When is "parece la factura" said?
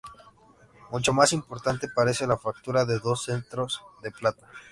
1.87-2.85